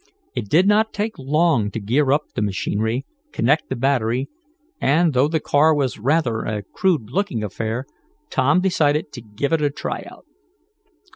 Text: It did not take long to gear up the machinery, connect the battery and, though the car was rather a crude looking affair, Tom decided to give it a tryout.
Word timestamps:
It 0.33 0.49
did 0.49 0.67
not 0.67 0.93
take 0.93 1.19
long 1.19 1.69
to 1.69 1.79
gear 1.79 2.11
up 2.11 2.33
the 2.33 2.41
machinery, 2.41 3.05
connect 3.31 3.69
the 3.69 3.75
battery 3.75 4.29
and, 4.81 5.13
though 5.13 5.27
the 5.27 5.39
car 5.39 5.75
was 5.75 5.99
rather 5.99 6.39
a 6.39 6.63
crude 6.63 7.11
looking 7.11 7.43
affair, 7.43 7.85
Tom 8.31 8.61
decided 8.61 9.11
to 9.11 9.21
give 9.21 9.53
it 9.53 9.61
a 9.61 9.69
tryout. 9.69 10.25